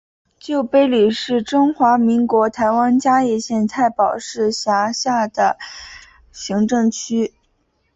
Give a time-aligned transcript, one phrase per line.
[0.39, 5.59] 旧埤里是中华民国台湾嘉义县太保市辖下的
[6.31, 7.35] 行政区。